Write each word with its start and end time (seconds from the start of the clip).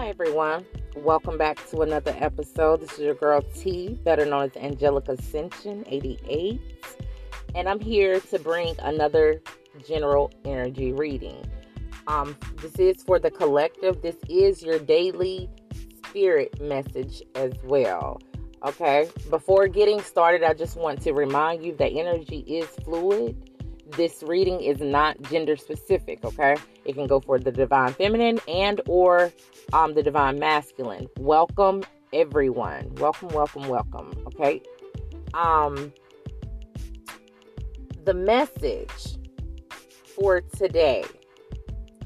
Hi, 0.00 0.08
everyone. 0.08 0.64
Welcome 0.96 1.36
back 1.36 1.58
to 1.68 1.82
another 1.82 2.16
episode. 2.18 2.80
This 2.80 2.92
is 2.94 3.00
your 3.00 3.14
girl 3.14 3.42
T, 3.42 4.00
better 4.02 4.24
known 4.24 4.44
as 4.44 4.56
Angelic 4.56 5.06
Ascension 5.08 5.84
88. 5.86 6.58
And 7.54 7.68
I'm 7.68 7.78
here 7.78 8.18
to 8.18 8.38
bring 8.38 8.74
another 8.78 9.42
general 9.86 10.32
energy 10.46 10.94
reading. 10.94 11.44
Um, 12.06 12.34
this 12.62 12.76
is 12.76 13.02
for 13.02 13.18
the 13.18 13.30
collective. 13.30 14.00
This 14.00 14.16
is 14.26 14.62
your 14.62 14.78
daily 14.78 15.50
spirit 16.06 16.58
message 16.62 17.22
as 17.34 17.52
well. 17.62 18.22
Okay. 18.64 19.06
Before 19.28 19.68
getting 19.68 20.00
started, 20.00 20.42
I 20.42 20.54
just 20.54 20.78
want 20.78 21.02
to 21.02 21.12
remind 21.12 21.62
you 21.62 21.76
that 21.76 21.92
energy 21.92 22.38
is 22.38 22.68
fluid 22.84 23.49
this 23.92 24.22
reading 24.22 24.60
is 24.60 24.80
not 24.80 25.20
gender 25.22 25.56
specific 25.56 26.24
okay? 26.24 26.56
It 26.84 26.94
can 26.94 27.06
go 27.06 27.20
for 27.20 27.38
the 27.38 27.52
divine 27.52 27.92
feminine 27.94 28.40
and 28.48 28.80
or 28.86 29.32
um 29.72 29.94
the 29.94 30.02
divine 30.02 30.38
masculine. 30.38 31.08
Welcome 31.18 31.84
everyone. 32.12 32.94
Welcome 32.96 33.28
welcome 33.28 33.68
welcome 33.68 34.12
okay? 34.28 34.62
Um 35.34 35.92
the 38.04 38.14
message 38.14 39.18
for 40.16 40.40
today 40.40 41.04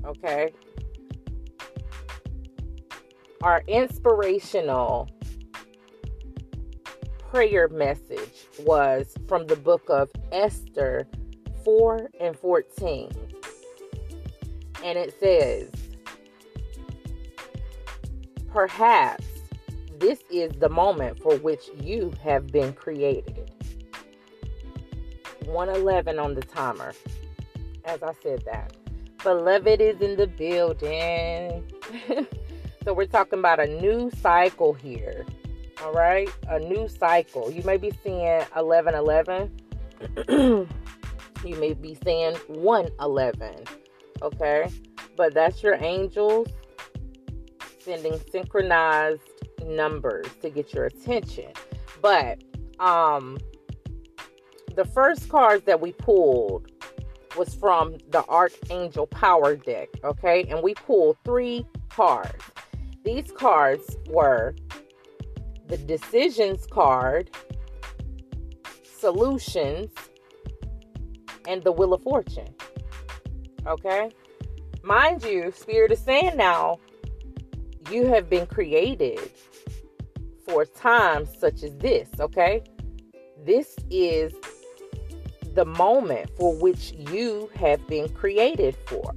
okay 0.05 0.53
our 3.43 3.63
inspirational 3.67 5.09
prayer 7.31 7.69
message 7.69 8.47
was 8.61 9.15
from 9.29 9.47
the 9.47 9.57
book 9.57 9.83
of 9.89 10.11
Esther 10.33 11.07
4 11.65 12.11
and 12.21 12.39
14. 12.39 13.11
And 14.85 14.99
it 14.99 15.19
says, 15.19 15.71
Perhaps 18.53 19.25
this 19.99 20.21
is 20.31 20.53
the 20.61 20.69
moment 20.69 21.21
for 21.21 21.37
which 21.39 21.71
you 21.81 22.13
have 22.23 22.49
been 22.49 22.73
created. 22.73 23.51
111 25.47 26.19
on 26.19 26.35
the 26.35 26.43
timer. 26.43 26.93
As 27.85 28.03
I 28.03 28.13
said 28.23 28.43
that. 28.45 28.73
Beloved 29.23 29.81
is 29.81 30.01
in 30.01 30.17
the 30.17 30.27
building. 30.27 31.65
so 32.85 32.93
we're 32.93 33.07
talking 33.07 33.39
about 33.39 33.61
a 33.61 33.67
new 33.67 34.11
cycle 34.21 34.75
here. 34.75 35.25
All 35.83 35.93
right? 35.93 36.29
A 36.49 36.59
new 36.59 36.89
cycle. 36.89 37.51
You 37.51 37.63
may 37.63 37.77
be 37.77 37.93
seeing 38.03 38.41
1111. 38.53 39.51
You 41.45 41.57
may 41.57 41.75
be 41.75 41.97
saying 42.03 42.37
111. 42.49 43.65
Okay? 44.23 44.69
But 45.17 45.35
that's 45.35 45.63
your 45.63 45.75
angels 45.75 46.49
sending 47.79 48.19
synchronized 48.31 49.21
numbers 49.67 50.27
to 50.41 50.51
get 50.51 50.73
your 50.73 50.87
attention. 50.87 51.53
But 52.01 52.43
um 52.81 53.39
the 54.75 54.85
first 54.85 55.29
cards 55.29 55.65
that 55.67 55.81
we 55.81 55.93
pulled 55.93 56.71
was 57.37 57.55
from 57.55 57.99
the 58.11 58.25
Archangel 58.29 59.07
Power 59.07 59.57
deck, 59.57 59.89
okay? 60.03 60.45
And 60.49 60.63
we 60.63 60.75
pulled 60.75 61.17
three 61.25 61.67
cards. 61.89 62.45
These 63.05 63.31
cards 63.33 63.97
were 64.09 64.55
the 65.69 65.77
Decisions 65.77 66.67
card, 66.67 67.31
Solutions, 68.83 69.91
and 71.47 71.63
the 71.63 71.73
Wheel 71.73 71.95
of 71.95 72.03
Fortune. 72.03 72.55
Okay? 73.67 74.11
Mind 74.83 75.23
you, 75.25 75.53
Spirit 75.53 75.93
is 75.93 76.01
saying 76.01 76.37
now, 76.37 76.79
you 77.91 78.07
have 78.07 78.29
been 78.29 78.47
created 78.47 79.19
for 80.47 80.65
times 80.65 81.31
such 81.39 81.63
as 81.63 81.77
this, 81.77 82.09
okay? 82.21 82.63
This 83.45 83.77
is 83.91 84.33
the 85.55 85.65
moment 85.65 86.31
for 86.37 86.55
which 86.55 86.93
you 86.93 87.51
have 87.55 87.87
been 87.87 88.09
created 88.11 88.77
for. 88.87 89.15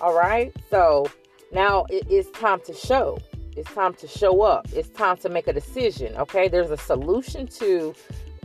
All 0.00 0.16
right? 0.16 0.54
So 0.70 1.10
now 1.52 1.86
it 1.90 2.10
is 2.10 2.30
time 2.30 2.60
to 2.66 2.72
show. 2.72 3.18
It's 3.56 3.72
time 3.72 3.94
to 3.94 4.06
show 4.06 4.42
up. 4.42 4.68
It's 4.72 4.88
time 4.90 5.16
to 5.18 5.28
make 5.28 5.48
a 5.48 5.52
decision, 5.52 6.16
okay? 6.16 6.48
There's 6.48 6.70
a 6.70 6.76
solution 6.76 7.46
to 7.48 7.94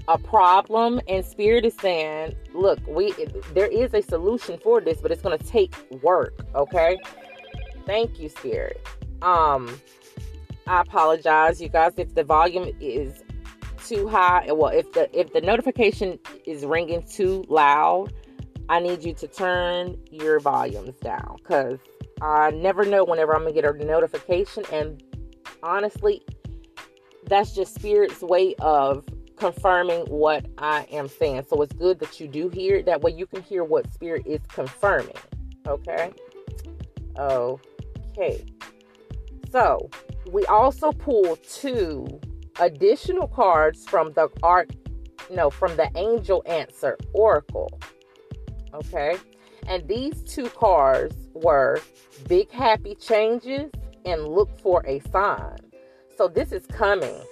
a 0.08 0.18
problem 0.18 1.00
and 1.08 1.24
spirit 1.25 1.66
is 1.66 1.75
saying 1.75 2.36
look 2.53 2.80
we 2.88 3.14
there 3.53 3.68
is 3.68 3.94
a 3.94 4.02
solution 4.02 4.59
for 4.59 4.81
this 4.81 5.00
but 5.00 5.12
it's 5.12 5.22
going 5.22 5.38
to 5.38 5.46
take 5.46 5.74
work 6.02 6.46
okay? 6.56 6.97
Thank 7.86 8.19
you 8.19 8.30
spirit. 8.30 8.86
Um 9.22 9.80
i 10.68 10.81
apologize 10.81 11.62
you 11.62 11.69
guys 11.69 11.94
if 11.97 12.16
the 12.16 12.24
volume 12.24 12.69
is 12.80 13.24
too 13.86 14.08
high 14.08 14.50
well 14.52 14.72
if 14.72 14.91
the 14.94 15.09
if 15.18 15.34
the 15.34 15.41
notification 15.41 16.18
is 16.46 16.66
ringing 16.66 17.03
too 17.03 17.44
loud 17.50 18.14
i 18.70 18.80
need 18.80 19.03
you 19.03 19.14
to 19.14 19.28
turn 19.28 19.97
your 20.09 20.40
volumes 20.40 20.96
down 21.02 21.35
because 21.38 21.80
i 22.22 22.50
never 22.52 22.85
know 22.85 23.03
whenever 23.03 23.35
i'm 23.35 23.41
gonna 23.41 23.53
get 23.53 23.66
a 23.66 23.74
notification 23.85 24.64
and 24.72 25.03
honestly 25.64 26.24
that's 27.25 27.53
just 27.53 27.75
spirit's 27.75 28.22
way 28.22 28.56
of 28.59 29.06
confirming 29.38 30.05
what 30.05 30.45
I 30.57 30.88
am 30.91 31.07
saying. 31.07 31.45
So 31.49 31.61
it's 31.61 31.73
good 31.73 31.99
that 31.99 32.19
you 32.19 32.27
do 32.27 32.49
hear 32.49 32.77
it. 32.77 32.85
That 32.85 33.01
way 33.01 33.11
you 33.11 33.25
can 33.25 33.41
hear 33.44 33.63
what 33.63 33.91
spirit 33.94 34.25
is 34.25 34.41
confirming. 34.47 35.16
Okay. 35.67 36.11
Okay. 37.17 38.45
So 39.51 39.89
we 40.31 40.45
also 40.45 40.91
pull 40.91 41.35
two 41.38 42.07
additional 42.59 43.27
cards 43.27 43.85
from 43.85 44.13
the 44.13 44.29
arc, 44.41 44.69
no, 45.31 45.49
from 45.49 45.75
the 45.75 45.89
angel 45.95 46.43
answer 46.45 46.97
oracle. 47.13 47.79
Okay. 48.73 49.17
And 49.67 49.88
these 49.88 50.23
two 50.23 50.49
cards 50.49 51.16
were 51.33 51.81
big 52.27 52.51
happy 52.51 52.95
changes 52.95 53.72
and 54.05 54.27
look 54.27 54.59
for 54.59 54.85
a 54.85 54.99
sign. 55.11 55.57
So 56.17 56.27
this 56.27 56.51
is 56.51 56.66
coming 56.67 57.23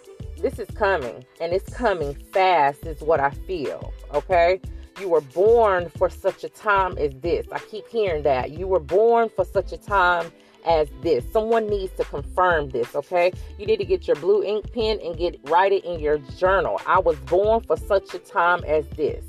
this 0.42 0.60
is 0.60 0.70
coming 0.76 1.26
and 1.40 1.54
it's 1.54 1.74
coming 1.74 2.16
fast 2.34 2.86
is 2.86 3.02
what 3.02 3.20
I 3.20 3.30
feel. 3.32 3.94
Okay. 4.14 4.60
You 5.00 5.10
were 5.10 5.22
born 5.22 5.90
for 5.98 6.10
such 6.10 6.44
a 6.44 6.50
time 6.50 6.98
as 6.98 7.14
this. 7.22 7.48
I 7.52 7.60
keep 7.60 7.88
hearing 7.88 8.24
that. 8.24 8.52
You 8.52 8.68
were 8.68 8.80
born 8.80 9.30
for 9.36 9.46
such 9.46 9.72
a 9.72 9.78
time 9.78 10.32
as 10.66 10.90
this. 11.02 11.24
Someone 11.32 11.68
needs 11.68 11.92
to 11.98 12.04
confirm 12.04 12.70
this, 12.70 12.96
okay? 12.96 13.32
You 13.58 13.66
need 13.66 13.78
to 13.78 13.86
get 13.86 14.06
your 14.08 14.16
blue 14.18 14.44
ink 14.44 14.72
pen 14.74 15.00
and 15.04 15.18
get 15.18 15.40
write 15.50 15.72
it 15.72 15.86
in 15.86 16.00
your 16.00 16.20
journal. 16.38 16.80
I 16.86 17.00
was 17.00 17.18
born 17.22 17.62
for 17.64 17.78
such 17.78 18.14
a 18.14 18.20
time 18.20 18.64
as 18.66 18.86
this. 18.90 19.26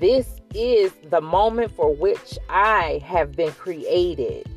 This 0.00 0.40
is 0.54 0.92
the 1.10 1.20
moment 1.20 1.74
for 1.76 1.94
which 1.94 2.38
I 2.48 3.00
have 3.04 3.32
been 3.32 3.52
created. 3.52 4.48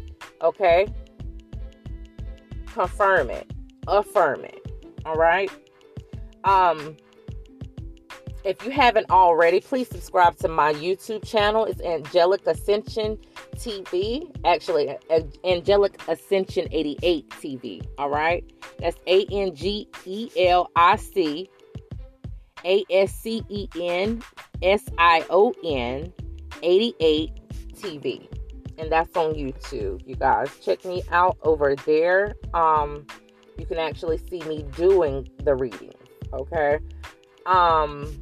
Okay? 0.42 0.88
Confirm 2.68 3.30
it. 3.30 3.52
Affirm 3.88 4.46
it. 4.46 4.62
All 5.06 5.16
right? 5.16 5.52
Um, 6.46 6.96
if 8.44 8.64
you 8.64 8.70
haven't 8.70 9.10
already, 9.10 9.60
please 9.60 9.90
subscribe 9.90 10.38
to 10.38 10.48
my 10.48 10.72
YouTube 10.74 11.28
channel. 11.28 11.66
It's 11.66 11.82
Angelic 11.82 12.46
Ascension 12.46 13.18
TV. 13.56 14.32
Actually, 14.46 14.96
Angelic 15.44 16.00
Ascension 16.08 16.68
88 16.72 17.30
TV. 17.32 17.88
All 17.98 18.12
right. 18.12 18.46
That's 18.78 18.98
A 19.08 19.26
N 19.32 19.56
G 19.56 19.90
E 20.06 20.30
L 20.38 20.70
I 20.76 20.96
C 20.98 21.50
A 22.64 22.86
S 22.92 23.16
C 23.16 23.44
E 23.50 23.68
N 23.82 24.22
S 24.62 24.84
I 25.00 25.26
O 25.32 25.52
N 25.64 26.14
88 26.62 27.32
TV. 27.74 28.28
And 28.78 28.92
that's 28.92 29.16
on 29.18 29.34
YouTube. 29.34 30.08
You 30.08 30.16
guys 30.16 30.52
check 30.64 30.86
me 30.86 31.02
out 31.10 31.38
over 31.42 31.76
there. 31.88 32.36
Um, 32.54 33.08
you 33.58 33.66
can 33.66 33.80
actually 33.80 34.20
see 34.20 34.42
me 34.42 34.66
doing 34.76 35.28
the 35.44 35.56
reading 35.56 35.94
okay? 36.36 36.80
Um 37.46 38.20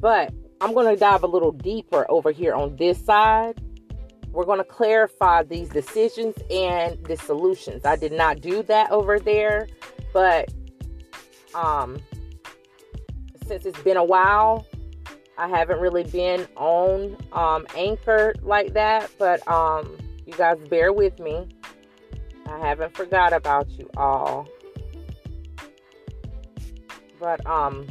but 0.00 0.32
I'm 0.60 0.74
going 0.74 0.92
to 0.92 0.96
dive 0.96 1.22
a 1.22 1.26
little 1.26 1.52
deeper 1.52 2.06
over 2.10 2.30
here 2.30 2.54
on 2.54 2.76
this 2.76 3.04
side. 3.04 3.60
We're 4.32 4.44
going 4.44 4.58
to 4.58 4.64
clarify 4.64 5.42
these 5.44 5.68
decisions 5.68 6.36
and 6.50 7.02
the 7.04 7.16
solutions. 7.16 7.84
I 7.84 7.96
did 7.96 8.12
not 8.12 8.40
do 8.40 8.62
that 8.64 8.90
over 8.90 9.18
there, 9.18 9.68
but 10.12 10.52
um 11.54 12.00
since 13.46 13.64
it's 13.64 13.80
been 13.82 13.96
a 13.96 14.04
while, 14.04 14.66
I 15.38 15.48
haven't 15.48 15.80
really 15.80 16.04
been 16.04 16.46
on 16.56 17.16
um 17.32 17.66
anchor 17.74 18.34
like 18.42 18.74
that, 18.74 19.10
but 19.18 19.46
um 19.48 19.96
you 20.26 20.34
guys 20.34 20.58
bear 20.68 20.92
with 20.92 21.18
me. 21.18 21.48
I 22.46 22.58
haven't 22.58 22.94
forgot 22.94 23.32
about 23.32 23.70
you 23.70 23.88
all. 23.96 24.46
But 27.20 27.44
um 27.46 27.86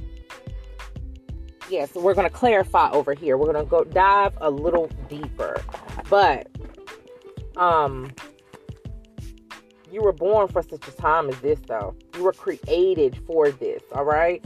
yeah, 1.69 1.85
so 1.85 2.01
we're 2.01 2.13
gonna 2.13 2.29
clarify 2.29 2.91
over 2.91 3.13
here. 3.13 3.37
We're 3.37 3.51
gonna 3.51 3.65
go 3.65 3.83
dive 3.83 4.33
a 4.41 4.49
little 4.49 4.89
deeper. 5.09 5.61
But 6.09 6.47
um 7.57 8.11
You 9.91 10.01
were 10.01 10.13
born 10.13 10.47
for 10.49 10.61
such 10.61 10.87
a 10.87 10.91
time 10.91 11.29
as 11.29 11.39
this, 11.39 11.59
though. 11.67 11.95
You 12.15 12.23
were 12.23 12.33
created 12.33 13.17
for 13.25 13.51
this, 13.51 13.81
all 13.93 14.03
right? 14.03 14.43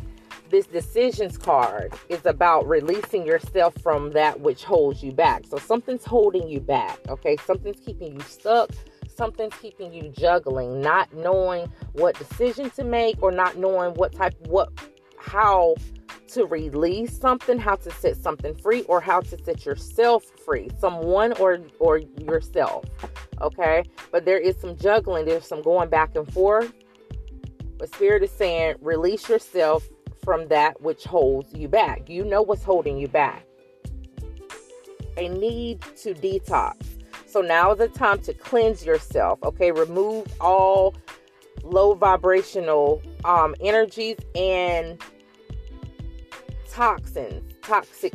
This 0.52 0.68
decisions 0.68 1.38
card 1.38 1.94
is 2.10 2.26
about 2.26 2.68
releasing 2.68 3.26
yourself 3.26 3.74
from 3.82 4.12
that 4.12 4.40
which 4.42 4.64
holds 4.64 5.02
you 5.02 5.12
back. 5.12 5.46
So 5.50 5.58
something's 5.58 6.06
holding 6.06 6.48
you 6.48 6.60
back, 6.60 7.00
okay? 7.10 7.38
Something's 7.38 7.80
keeping 7.80 8.14
you 8.14 8.22
stuck. 8.22 8.70
Something's 9.22 9.54
keeping 9.62 9.94
you 9.94 10.10
juggling, 10.10 10.82
not 10.82 11.14
knowing 11.14 11.72
what 11.94 12.18
decision 12.18 12.72
to 12.72 12.84
make 12.84 13.22
or 13.22 13.32
not 13.32 13.56
knowing 13.56 13.94
what 13.94 14.14
type, 14.14 14.34
what, 14.48 14.72
how 15.20 15.76
to 16.30 16.46
release 16.48 17.20
something, 17.20 17.60
how 17.60 17.76
to 17.76 17.92
set 17.92 18.18
something 18.18 18.56
free, 18.56 18.82
or 18.86 19.00
how 19.00 19.22
to 19.22 19.38
set 19.44 19.64
yourself 19.64 20.24
free, 20.44 20.70
someone 20.80 21.34
or 21.34 21.60
or 21.78 22.00
yourself. 22.00 22.84
Okay, 23.40 23.84
but 24.12 24.26
there 24.26 24.40
is 24.40 24.56
some 24.60 24.76
juggling. 24.76 25.26
There's 25.26 25.46
some 25.48 25.62
going 25.62 25.90
back 25.90 26.16
and 26.16 26.34
forth. 26.34 26.74
But 27.78 27.94
Spirit 27.94 28.24
is 28.24 28.32
saying, 28.32 28.78
release 28.82 29.30
yourself 29.30 29.88
from 30.24 30.48
that 30.48 30.82
which 30.82 31.04
holds 31.04 31.54
you 31.54 31.68
back. 31.68 32.10
You 32.10 32.26
know 32.26 32.42
what's 32.42 32.64
holding 32.64 32.98
you 32.98 33.08
back. 33.08 33.46
A 35.18 35.30
need 35.30 35.82
to 35.98 36.16
detox. 36.16 37.01
So 37.32 37.40
now 37.40 37.72
is 37.72 37.78
the 37.78 37.88
time 37.88 38.20
to 38.24 38.34
cleanse 38.34 38.86
yourself. 38.86 39.40
Okay, 39.42 39.72
remove 39.72 40.28
all 40.42 40.94
low 41.64 41.94
vibrational 41.94 43.02
um, 43.24 43.56
energies 43.62 44.18
and 44.36 45.02
toxins, 46.70 47.42
toxic 47.62 48.14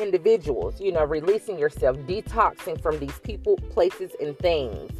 individuals, 0.00 0.80
you 0.80 0.92
know, 0.92 1.04
releasing 1.04 1.58
yourself, 1.58 1.98
detoxing 1.98 2.80
from 2.80 2.98
these 2.98 3.18
people, 3.18 3.56
places, 3.68 4.12
and 4.18 4.38
things, 4.38 4.90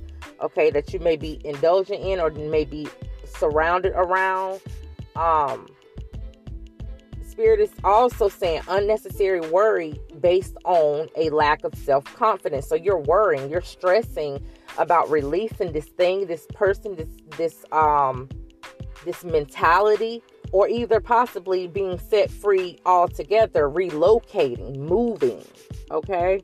okay, 0.42 0.70
that 0.70 0.92
you 0.92 1.00
may 1.00 1.16
be 1.16 1.40
indulging 1.42 2.02
in 2.02 2.20
or 2.20 2.30
may 2.30 2.66
be 2.66 2.86
surrounded 3.24 3.92
around. 3.94 4.60
Um, 5.16 5.68
Spirit 7.32 7.60
is 7.60 7.72
also 7.82 8.28
saying 8.28 8.60
unnecessary 8.68 9.40
worry 9.40 9.98
based 10.20 10.56
on 10.64 11.08
a 11.16 11.30
lack 11.30 11.64
of 11.64 11.74
self 11.74 12.04
confidence. 12.14 12.68
So 12.68 12.74
you're 12.74 13.00
worrying, 13.00 13.50
you're 13.50 13.62
stressing 13.62 14.44
about 14.78 15.10
releasing 15.10 15.72
this 15.72 15.86
thing, 15.86 16.26
this 16.26 16.46
person, 16.54 16.94
this 16.94 17.08
this 17.38 17.64
um 17.72 18.28
this 19.06 19.24
mentality 19.24 20.22
or 20.52 20.68
either 20.68 21.00
possibly 21.00 21.66
being 21.66 21.98
set 21.98 22.30
free 22.30 22.78
altogether, 22.84 23.68
relocating, 23.68 24.76
moving. 24.76 25.42
Okay. 25.90 26.42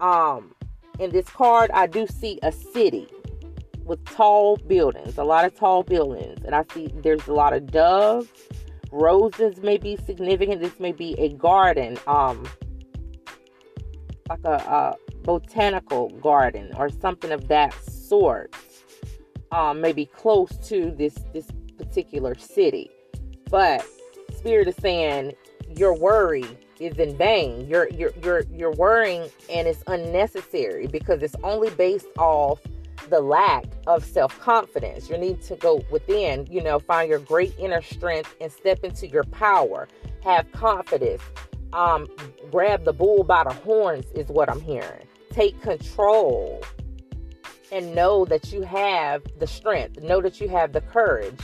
Um, 0.00 0.54
in 0.98 1.10
this 1.10 1.28
card, 1.28 1.70
I 1.72 1.86
do 1.86 2.06
see 2.06 2.38
a 2.42 2.50
city 2.50 3.06
with 3.84 4.02
tall 4.06 4.56
buildings, 4.56 5.18
a 5.18 5.24
lot 5.24 5.44
of 5.44 5.54
tall 5.54 5.82
buildings, 5.82 6.42
and 6.44 6.54
I 6.54 6.64
see 6.72 6.90
there's 7.02 7.28
a 7.28 7.34
lot 7.34 7.52
of 7.52 7.70
doves. 7.70 8.28
Roses 8.92 9.58
may 9.62 9.76
be 9.76 9.96
significant. 9.96 10.60
This 10.60 10.78
may 10.80 10.92
be 10.92 11.14
a 11.18 11.30
garden, 11.30 11.98
um, 12.06 12.46
like 14.28 14.44
a, 14.44 14.54
a 14.54 14.96
botanical 15.22 16.10
garden 16.20 16.72
or 16.76 16.88
something 16.88 17.30
of 17.32 17.48
that 17.48 17.72
sort. 17.84 18.54
Um, 19.52 19.80
maybe 19.80 20.06
close 20.06 20.56
to 20.68 20.92
this 20.96 21.16
this 21.32 21.48
particular 21.76 22.34
city. 22.36 22.90
But 23.50 23.84
Spirit 24.36 24.68
is 24.68 24.76
saying 24.76 25.34
your 25.76 25.96
worry 25.96 26.44
is 26.78 26.96
in 26.98 27.16
vain. 27.16 27.66
You're 27.68 27.88
you're 27.90 28.12
you're 28.22 28.44
you're 28.52 28.72
worrying 28.72 29.28
and 29.52 29.68
it's 29.68 29.82
unnecessary 29.86 30.86
because 30.86 31.22
it's 31.22 31.36
only 31.42 31.70
based 31.70 32.06
off 32.18 32.60
the 33.10 33.20
lack 33.20 33.64
of 33.86 34.04
self-confidence. 34.04 35.10
You 35.10 35.18
need 35.18 35.42
to 35.42 35.56
go 35.56 35.84
within, 35.90 36.46
you 36.50 36.62
know, 36.62 36.78
find 36.78 37.10
your 37.10 37.18
great 37.18 37.54
inner 37.58 37.82
strength 37.82 38.34
and 38.40 38.50
step 38.50 38.80
into 38.84 39.08
your 39.08 39.24
power. 39.24 39.88
Have 40.24 40.50
confidence. 40.52 41.22
Um, 41.72 42.08
grab 42.50 42.84
the 42.84 42.92
bull 42.92 43.24
by 43.24 43.44
the 43.44 43.52
horns 43.52 44.06
is 44.14 44.28
what 44.28 44.48
I'm 44.48 44.60
hearing. 44.60 45.06
Take 45.30 45.60
control 45.60 46.62
and 47.70 47.94
know 47.94 48.24
that 48.24 48.52
you 48.52 48.62
have 48.62 49.22
the 49.38 49.46
strength. 49.46 50.00
Know 50.00 50.20
that 50.20 50.40
you 50.40 50.48
have 50.48 50.72
the 50.72 50.80
courage 50.80 51.40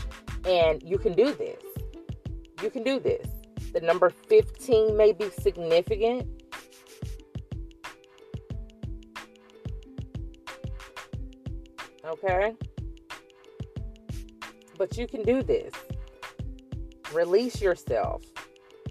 and 0.46 0.82
you 0.82 0.98
can 0.98 1.14
do 1.14 1.32
this. 1.34 1.62
You 2.62 2.70
can 2.70 2.82
do 2.82 2.98
this. 2.98 3.28
The 3.72 3.80
number 3.80 4.10
15 4.10 4.96
may 4.96 5.12
be 5.12 5.30
significant. 5.30 6.35
Okay? 12.06 12.54
But 14.78 14.96
you 14.96 15.06
can 15.06 15.22
do 15.22 15.42
this. 15.42 15.72
Release 17.12 17.60
yourself. 17.60 18.22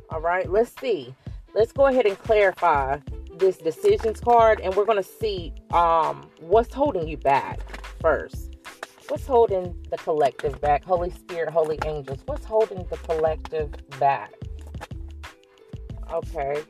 All 0.09 0.21
right? 0.21 0.50
Let's 0.50 0.73
see. 0.79 1.13
Let's 1.53 1.71
go 1.71 1.88
ahead 1.88 2.06
and 2.06 2.17
clarify 2.19 3.00
this 3.38 3.57
decisions 3.57 4.19
card 4.19 4.62
and 4.62 4.73
we're 4.75 4.85
going 4.85 5.01
to 5.01 5.03
see 5.03 5.53
um 5.73 6.29
what's 6.39 6.73
holding 6.73 7.07
you 7.07 7.17
back 7.17 7.59
first. 8.01 8.56
What's 9.07 9.27
holding 9.27 9.75
the 9.91 9.97
collective 9.97 10.59
back? 10.62 10.83
Holy 10.83 11.12
Spirit, 11.12 11.50
Holy 11.50 11.77
Angels. 11.85 12.19
What's 12.25 12.45
holding 12.45 12.85
the 12.89 12.97
collective 12.97 13.71
back? 14.00 14.33
Okay. 16.12 16.63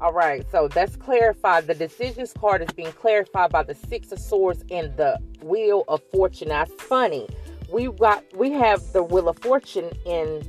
All 0.00 0.12
right. 0.12 0.44
So 0.50 0.68
that's 0.68 0.96
clarified. 0.96 1.66
The 1.66 1.74
decisions 1.74 2.32
card 2.32 2.62
is 2.62 2.70
being 2.72 2.92
clarified 2.92 3.50
by 3.50 3.62
the 3.62 3.74
Six 3.74 4.12
of 4.12 4.18
Swords 4.18 4.64
and 4.70 4.94
the 4.96 5.18
Wheel 5.44 5.84
of 5.88 6.02
Fortune. 6.12 6.48
That's 6.48 6.72
funny. 6.82 7.28
We 7.72 7.88
got 7.88 8.24
we 8.36 8.52
have 8.52 8.92
the 8.92 9.02
Wheel 9.02 9.28
of 9.28 9.38
Fortune 9.38 9.90
in 10.04 10.42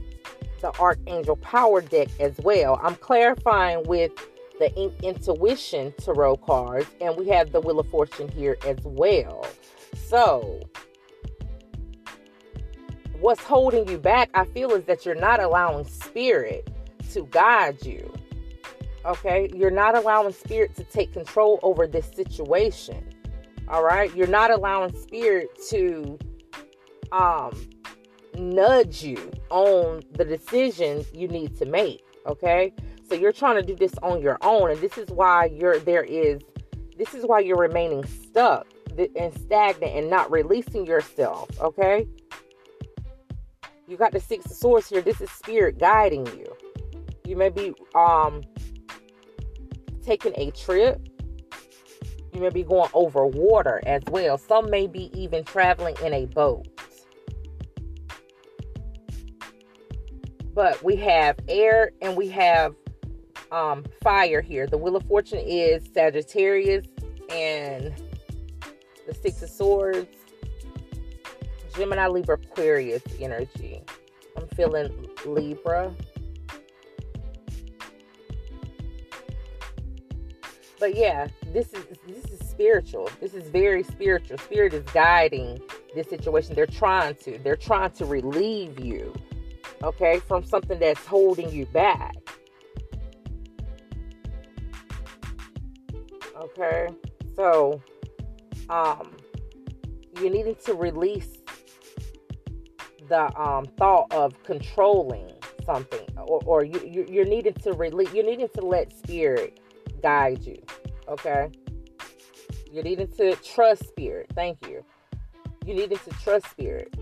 the 0.61 0.71
Archangel 0.79 1.35
Power 1.38 1.81
deck 1.81 2.09
as 2.19 2.38
well. 2.39 2.79
I'm 2.83 2.95
clarifying 2.95 3.83
with 3.83 4.11
the 4.59 4.73
in- 4.75 4.93
Intuition 5.01 5.93
Tarot 5.97 6.38
cards, 6.38 6.88
and 7.01 7.17
we 7.17 7.27
have 7.29 7.51
the 7.51 7.59
Wheel 7.59 7.79
of 7.79 7.89
Fortune 7.89 8.29
here 8.29 8.57
as 8.65 8.77
well. 8.83 9.45
So, 10.07 10.61
what's 13.19 13.41
holding 13.41 13.88
you 13.89 13.97
back, 13.97 14.29
I 14.33 14.45
feel, 14.45 14.71
is 14.71 14.85
that 14.85 15.05
you're 15.05 15.15
not 15.15 15.41
allowing 15.41 15.85
spirit 15.85 16.69
to 17.11 17.23
guide 17.31 17.83
you. 17.85 18.13
Okay? 19.05 19.50
You're 19.55 19.71
not 19.71 19.98
allowing 19.98 20.33
spirit 20.33 20.75
to 20.75 20.83
take 20.83 21.13
control 21.13 21.60
over 21.63 21.88
this 21.88 22.05
situation. 22.15 23.03
All 23.72 23.84
right? 23.84 24.13
You're 24.16 24.28
not 24.28 24.51
allowing 24.51 24.94
spirit 24.96 25.50
to 25.70 26.20
um 27.12 27.70
nudge 28.36 29.04
you 29.04 29.32
on 29.50 30.01
the 30.13 30.24
decisions 30.24 31.08
you 31.13 31.28
need 31.28 31.58
to 31.58 31.66
make. 31.66 32.04
Okay? 32.28 32.74
So 33.10 33.16
you're 33.16 33.34
trying 33.34 33.56
to 33.56 33.63
do 33.63 33.75
this 33.75 33.94
on 34.04 34.22
your 34.22 34.38
own, 34.42 34.72
and 34.72 34.80
this 34.80 34.98
is 34.98 35.10
why 35.10 35.46
you're 35.46 35.80
there 35.80 36.04
is 36.04 36.42
this 36.98 37.13
is 37.13 37.25
why 37.25 37.40
you're 37.40 37.58
remaining 37.58 38.06
stuck 38.06 38.68
and 39.16 39.34
stagnant 39.40 39.96
and 39.96 40.10
not 40.10 40.30
releasing 40.30 40.86
yourself, 40.86 41.50
okay? 41.60 42.08
You 43.88 43.98
got 43.98 44.12
the 44.12 44.20
six 44.20 44.56
swords 44.58 44.88
here. 44.88 45.01
This 45.01 45.20
is 45.20 45.30
spirit 45.32 45.80
guiding 45.80 46.25
you. 46.28 46.54
You 47.25 47.36
may 47.36 47.50
be 47.50 47.74
um 47.96 48.44
taking 50.04 50.34
a 50.36 50.51
trip. 50.51 51.08
You 52.33 52.41
may 52.41 52.50
be 52.50 52.63
going 52.63 52.89
over 52.93 53.25
water 53.25 53.81
as 53.85 54.01
well. 54.09 54.38
Some 54.38 54.69
may 54.69 54.88
be 54.88 55.11
even 55.19 55.43
traveling 55.43 55.95
in 56.03 56.13
a 56.13 56.25
boat. 56.25 56.67
But 60.53 60.81
we 60.83 60.95
have 60.97 61.38
air 61.47 61.91
and 62.01 62.15
we 62.15 62.29
have 62.29 62.75
um, 63.51 63.85
fire 64.01 64.41
here. 64.41 64.67
The 64.67 64.77
Wheel 64.77 64.95
of 64.95 65.03
Fortune 65.03 65.39
is 65.39 65.89
Sagittarius 65.93 66.85
and 67.29 67.93
the 69.07 69.13
Six 69.13 69.41
of 69.41 69.50
Swords, 69.50 70.07
Gemini, 71.75 72.07
Libra, 72.07 72.35
Aquarius 72.35 73.03
energy. 73.19 73.81
I'm 74.38 74.47
feeling 74.50 75.09
Libra. 75.25 75.93
But 80.79 80.95
yeah, 80.95 81.27
this 81.53 81.74
is 81.74 81.86
this 82.08 82.25
is 82.25 82.50
spiritual. 82.50 83.10
This 83.20 83.34
is 83.34 83.50
very 83.50 83.84
spiritual. 83.84 84.38
Spirit 84.38 84.74
is 84.74 84.86
guiding 84.93 85.60
this 85.96 86.08
situation. 86.08 86.55
They're 86.55 86.65
trying 86.65 87.15
to. 87.24 87.38
They're 87.39 87.55
trying 87.55 87.91
to 87.91 88.05
relieve 88.05 88.79
you, 88.79 89.13
okay, 89.84 90.20
from 90.20 90.43
something 90.43 90.79
that's 90.79 91.05
holding 91.05 91.51
you 91.51 91.65
back. 91.67 92.15
Okay, 96.36 96.88
so 97.36 97.81
um, 98.70 99.12
you're 100.20 100.31
needing 100.31 100.55
to 100.65 100.74
release 100.74 101.38
the 103.10 103.39
um, 103.39 103.65
thought 103.77 104.12
of 104.12 104.41
controlling 104.43 105.29
something, 105.65 106.08
or, 106.17 106.41
or 106.46 106.63
you, 106.63 106.79
you 106.86 107.05
you're 107.10 107.25
needing 107.25 107.53
to 107.53 107.74
release. 107.74 108.13
You're 108.13 108.25
needing 108.25 108.50
to 108.55 108.62
let 108.62 108.98
spirit 108.98 109.60
guide 110.01 110.43
you. 110.46 110.62
Okay, 111.12 111.50
you're 112.72 112.84
needing 112.84 113.10
to 113.18 113.36
trust 113.36 113.86
spirit. 113.86 114.32
Thank 114.34 114.65
you. 114.65 114.82
You 115.65 115.75
needed 115.75 116.00
to 116.06 116.10
trust 116.24 116.50
spirit. 116.50 116.96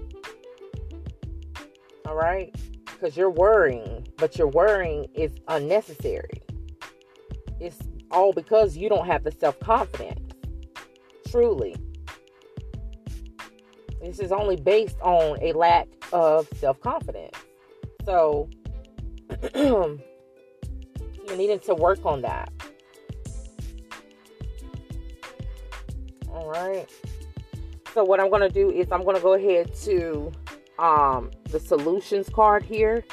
All 2.07 2.15
right? 2.15 2.53
Because 2.85 3.15
you're 3.15 3.29
worrying, 3.29 4.07
but 4.17 4.35
your 4.35 4.47
worrying 4.47 5.05
is 5.13 5.35
unnecessary. 5.47 6.41
It's 7.59 7.77
all 8.09 8.33
because 8.33 8.75
you 8.75 8.89
don't 8.89 9.05
have 9.05 9.23
the 9.23 9.31
self 9.31 9.59
confidence. 9.59 10.33
Truly. 11.29 11.75
This 14.01 14.19
is 14.19 14.31
only 14.31 14.55
based 14.55 14.97
on 15.01 15.37
a 15.39 15.53
lack 15.53 15.87
of 16.11 16.47
self 16.55 16.81
confidence. 16.81 17.37
So, 18.05 18.49
you 19.53 19.99
needed 21.37 21.61
to 21.65 21.75
work 21.75 22.03
on 22.05 22.23
that. 22.23 22.51
All 26.39 26.49
right. 26.49 26.89
So, 27.93 28.05
what 28.05 28.21
I'm 28.21 28.29
going 28.29 28.41
to 28.41 28.49
do 28.49 28.71
is 28.71 28.89
I'm 28.93 29.03
going 29.03 29.17
to 29.17 29.21
go 29.21 29.33
ahead 29.33 29.73
to 29.83 30.31
um, 30.77 31.31
the 31.49 31.59
solutions 31.59 32.29
card 32.29 32.63
here. 32.63 33.03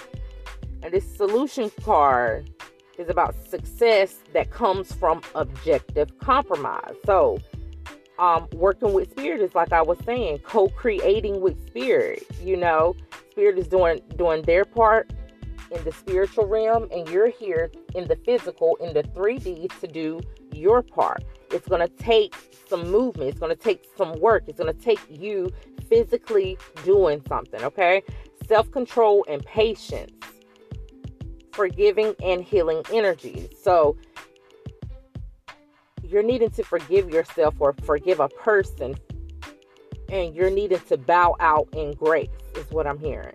And 0.82 0.94
this 0.94 1.16
solution 1.16 1.72
card 1.82 2.48
is 2.98 3.08
about 3.08 3.34
success 3.50 4.20
that 4.32 4.52
comes 4.52 4.92
from 4.92 5.22
objective 5.34 6.16
compromise. 6.18 6.94
So, 7.04 7.38
um, 8.20 8.46
working 8.52 8.92
with 8.92 9.10
spirit 9.10 9.40
is 9.40 9.56
like 9.56 9.72
I 9.72 9.82
was 9.82 9.98
saying, 10.04 10.38
co-creating 10.44 11.40
with 11.40 11.66
spirit. 11.66 12.24
You 12.40 12.56
know, 12.56 12.94
spirit 13.32 13.58
is 13.58 13.66
doing 13.66 14.02
doing 14.14 14.42
their 14.42 14.64
part 14.64 15.10
in 15.72 15.82
the 15.82 15.90
spiritual 15.90 16.46
realm, 16.46 16.86
and 16.92 17.08
you're 17.08 17.30
here 17.30 17.72
in 17.96 18.06
the 18.06 18.14
physical, 18.24 18.76
in 18.76 18.94
the 18.94 19.02
3D 19.02 19.80
to 19.80 19.88
do 19.88 20.20
your 20.52 20.80
part. 20.80 21.24
It's 21.50 21.68
going 21.68 21.86
to 21.86 21.94
take 21.96 22.34
some 22.68 22.90
movement. 22.90 23.30
It's 23.30 23.38
going 23.38 23.54
to 23.54 23.62
take 23.62 23.84
some 23.96 24.18
work. 24.20 24.44
It's 24.46 24.58
going 24.58 24.74
to 24.74 24.80
take 24.80 25.00
you 25.08 25.52
physically 25.88 26.58
doing 26.84 27.22
something. 27.28 27.62
Okay, 27.62 28.02
self 28.46 28.70
control 28.70 29.24
and 29.28 29.44
patience, 29.44 30.12
forgiving 31.52 32.14
and 32.22 32.42
healing 32.42 32.82
energies. 32.92 33.48
So 33.62 33.96
you're 36.02 36.22
needing 36.22 36.50
to 36.50 36.62
forgive 36.62 37.10
yourself 37.10 37.54
or 37.58 37.74
forgive 37.82 38.20
a 38.20 38.28
person 38.28 38.94
and 40.08 40.34
you're 40.34 40.50
needing 40.50 40.78
to 40.80 40.96
bow 40.96 41.34
out 41.40 41.68
in 41.72 41.92
grace 41.92 42.28
is 42.56 42.70
what 42.70 42.86
i'm 42.86 42.98
hearing 42.98 43.34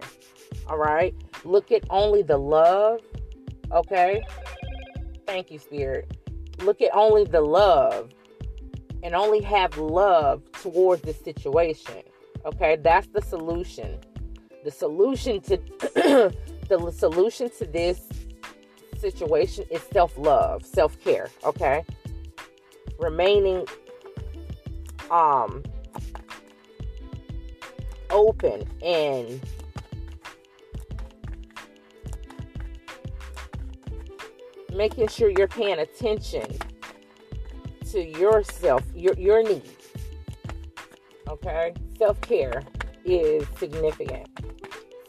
all 0.68 0.78
right 0.78 1.14
look 1.44 1.72
at 1.72 1.84
only 1.90 2.22
the 2.22 2.38
love 2.38 3.02
okay 3.72 4.24
thank 5.26 5.52
you 5.52 5.60
spirit 5.60 6.21
look 6.64 6.82
at 6.82 6.90
only 6.94 7.26
the 7.26 7.42
love 7.42 8.12
and 9.04 9.16
only 9.16 9.42
have 9.42 9.78
love 9.78 10.44
towards 10.54 11.02
the 11.04 11.14
situation 11.14 12.04
okay? 12.46 12.78
That's 12.78 13.08
the 13.08 13.22
solution. 13.22 14.00
The 14.64 14.72
solution 14.72 15.42
to 15.42 15.58
the 16.70 16.94
solution 16.96 17.50
to 17.58 17.66
this 17.66 18.02
situation 19.00 19.66
is 19.72 19.82
self-love 19.92 20.66
self-care 20.66 21.30
okay? 21.44 21.84
Remaining 23.00 23.66
um 25.10 25.64
open 28.10 28.64
and 28.84 29.42
making 34.82 35.08
sure 35.08 35.30
you're 35.30 35.48
paying 35.48 35.78
attention 35.78 36.44
to 37.92 38.04
yourself, 38.04 38.84
your 38.96 39.14
your 39.14 39.44
needs. 39.44 39.90
Okay? 41.28 41.76
Self-care 42.00 42.64
is 43.06 43.46
significant. 43.58 44.28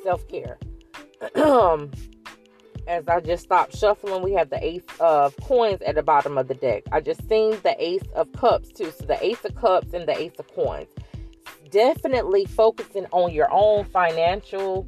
Self-care. 0.04 0.58
Um, 1.36 1.90
as 2.86 3.08
I 3.08 3.20
just 3.20 3.44
stopped 3.44 3.74
shuffling, 3.74 4.22
we 4.22 4.32
have 4.32 4.50
the 4.50 4.62
Ace 4.62 4.84
of 5.00 5.34
Coins 5.38 5.80
at 5.80 5.94
the 5.94 6.02
bottom 6.02 6.36
of 6.36 6.48
the 6.48 6.54
deck. 6.54 6.82
I 6.92 7.00
just 7.00 7.26
seen 7.26 7.52
the 7.62 7.74
Ace 7.78 8.08
of 8.14 8.30
Cups 8.32 8.68
too. 8.72 8.92
So 8.98 9.06
the 9.06 9.24
Ace 9.24 9.42
of 9.42 9.54
Cups 9.54 9.94
and 9.94 10.06
the 10.06 10.18
Ace 10.18 10.38
of 10.38 10.54
Coins. 10.54 10.90
Definitely 11.70 12.44
focusing 12.44 13.06
on 13.10 13.32
your 13.32 13.48
own 13.50 13.86
financial 13.86 14.86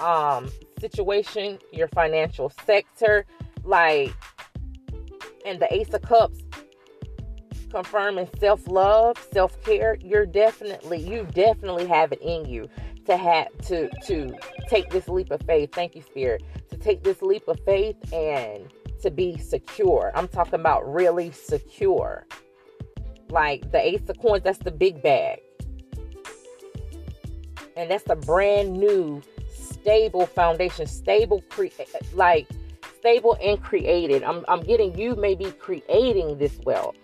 um 0.00 0.50
situation, 0.80 1.58
your 1.72 1.88
financial 1.88 2.50
sector, 2.66 3.24
like 3.66 4.14
and 5.44 5.60
the 5.60 5.72
Ace 5.72 5.92
of 5.94 6.02
Cups 6.02 6.40
confirming 7.70 8.28
self-love, 8.38 9.16
self-care. 9.32 9.98
You're 10.00 10.26
definitely 10.26 10.98
you 10.98 11.26
definitely 11.32 11.86
have 11.86 12.12
it 12.12 12.20
in 12.22 12.46
you 12.46 12.68
to 13.06 13.16
have 13.16 13.48
to 13.66 13.88
to 14.06 14.36
take 14.68 14.90
this 14.90 15.08
leap 15.08 15.30
of 15.30 15.42
faith. 15.42 15.70
Thank 15.72 15.94
you, 15.94 16.02
Spirit 16.02 16.42
to 16.70 16.76
take 16.84 17.02
this 17.02 17.22
leap 17.22 17.48
of 17.48 17.58
faith 17.60 17.96
and 18.12 18.68
to 19.02 19.10
be 19.10 19.38
secure. 19.38 20.12
I'm 20.14 20.28
talking 20.28 20.54
about 20.54 20.90
really 20.92 21.30
secure. 21.32 22.26
Like 23.28 23.70
the 23.72 23.84
Ace 23.84 24.08
of 24.08 24.18
Coins, 24.18 24.42
that's 24.44 24.58
the 24.58 24.70
big 24.70 25.02
bag. 25.02 25.40
And 27.76 27.90
that's 27.90 28.04
the 28.04 28.16
brand 28.16 28.72
new, 28.72 29.22
stable 29.52 30.26
foundation, 30.26 30.86
stable, 30.86 31.42
cre- 31.50 31.66
like 32.14 32.48
stable 32.98 33.36
and 33.42 33.62
created. 33.62 34.22
I'm, 34.22 34.44
I'm 34.48 34.60
getting 34.60 34.96
you 34.98 35.14
maybe 35.16 35.52
creating 35.52 36.38
this 36.38 36.58
wealth. 36.64 36.96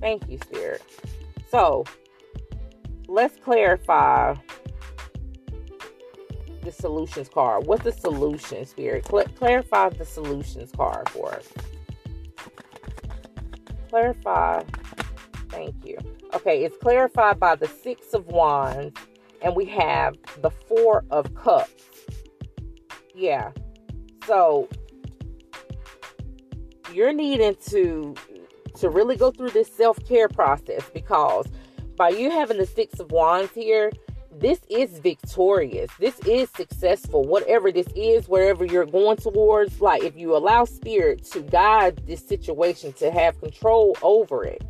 Thank 0.00 0.28
you, 0.28 0.38
Spirit. 0.38 0.82
So 1.50 1.84
let's 3.08 3.36
clarify 3.38 4.34
the 6.62 6.72
solutions 6.72 7.28
card. 7.28 7.66
What's 7.66 7.84
the 7.84 7.92
solution, 7.92 8.64
Spirit? 8.66 9.06
Cl- 9.06 9.28
clarify 9.36 9.90
the 9.90 10.04
solutions 10.04 10.70
card 10.76 11.08
for 11.08 11.32
us. 11.32 11.48
Clarify. 13.90 14.62
Thank 15.50 15.84
you. 15.84 15.98
Okay, 16.34 16.64
it's 16.64 16.76
clarified 16.78 17.38
by 17.38 17.56
the 17.56 17.68
Six 17.68 18.14
of 18.14 18.26
Wands, 18.28 18.98
and 19.42 19.54
we 19.54 19.66
have 19.66 20.16
the 20.40 20.50
Four 20.50 21.04
of 21.10 21.34
Cups. 21.34 21.84
Yeah. 23.14 23.50
So 24.26 24.68
you're 26.92 27.12
needing 27.12 27.56
to 27.68 28.14
to 28.76 28.88
really 28.88 29.16
go 29.16 29.30
through 29.30 29.50
this 29.50 29.70
self-care 29.74 30.28
process 30.28 30.88
because 30.94 31.46
by 31.96 32.08
you 32.08 32.30
having 32.30 32.56
the 32.56 32.66
Six 32.66 32.98
of 33.00 33.10
Wands 33.12 33.52
here, 33.52 33.92
this 34.38 34.60
is 34.70 34.98
victorious. 34.98 35.90
This 36.00 36.18
is 36.20 36.48
successful. 36.56 37.22
Whatever 37.22 37.70
this 37.70 37.86
is, 37.94 38.28
wherever 38.28 38.64
you're 38.64 38.86
going 38.86 39.18
towards, 39.18 39.80
like 39.80 40.02
if 40.02 40.16
you 40.16 40.34
allow 40.34 40.64
spirit 40.64 41.24
to 41.32 41.42
guide 41.42 42.02
this 42.06 42.26
situation, 42.26 42.92
to 42.94 43.10
have 43.10 43.38
control 43.40 43.96
over 44.02 44.44
it, 44.44 44.62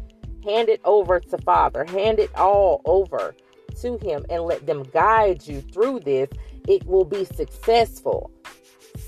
hand 0.44 0.68
it 0.68 0.80
over 0.84 1.20
to 1.20 1.38
Father, 1.38 1.84
hand 1.84 2.18
it 2.18 2.34
all 2.34 2.82
over 2.84 3.34
to 3.80 3.96
Him, 3.98 4.24
and 4.28 4.42
let 4.42 4.66
them 4.66 4.82
guide 4.92 5.46
you 5.46 5.60
through 5.60 6.00
this, 6.00 6.28
it 6.68 6.84
will 6.84 7.04
be 7.04 7.24
successful. 7.24 8.30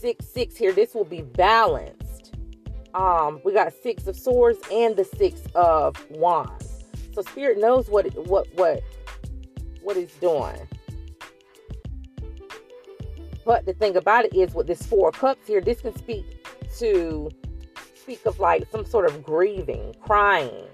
Six, 0.05 0.27
six 0.27 0.55
here, 0.55 0.75
this 0.75 0.93
will 0.93 1.07
be 1.07 1.23
balanced. 1.23 2.35
Um, 2.93 3.41
we 3.43 3.55
got 3.55 3.73
six 3.83 4.07
of 4.07 4.15
swords 4.15 4.59
and 4.71 4.95
the 4.95 5.05
six 5.05 5.41
of 5.55 5.97
wands. 6.11 6.85
So 7.15 7.23
spirit 7.23 7.59
knows 7.59 7.89
what 7.89 8.15
what 8.29 8.47
what 8.53 8.83
what 9.81 9.97
he's 9.97 10.13
doing. 10.17 10.69
But 13.47 13.65
the 13.65 13.73
thing 13.73 13.97
about 13.97 14.27
it 14.27 14.35
is 14.35 14.53
with 14.53 14.67
this 14.67 14.85
four 14.85 15.11
cups 15.11 15.47
here, 15.47 15.63
this 15.63 15.81
can 15.81 15.97
speak 15.97 16.47
to 16.81 17.31
speak 17.95 18.27
of 18.27 18.39
like 18.39 18.71
some 18.71 18.85
sort 18.85 19.07
of 19.07 19.23
grieving, 19.23 19.95
crying 20.03 20.67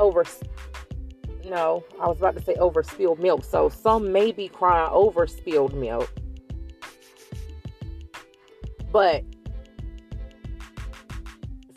over 0.00 0.24
no, 1.44 1.84
I 2.02 2.08
was 2.08 2.18
about 2.18 2.34
to 2.34 2.42
say 2.42 2.54
over 2.54 2.82
spilled 2.82 3.20
milk. 3.20 3.44
So 3.44 3.68
some 3.68 4.10
may 4.10 4.32
be 4.32 4.48
crying 4.48 4.90
over 4.90 5.28
spilled 5.28 5.74
milk. 5.74 6.12
But 8.92 9.24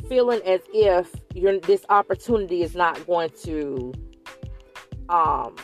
feeling 0.08 0.42
as 0.46 0.62
if 0.74 1.14
your 1.34 1.60
this 1.60 1.86
opportunity 1.90 2.64
is 2.64 2.76
not 2.76 3.06
going 3.08 3.30
to 3.44 3.94
um 5.10 5.56